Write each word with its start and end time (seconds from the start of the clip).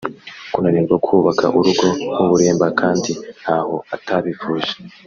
kunanirwa 0.53 0.95
kubaka 1.05 1.45
urugo 1.57 1.85
nk’uburemba 2.13 2.67
kandi 2.79 3.11
ntaho 3.41 3.75
atabivuje 3.95 4.73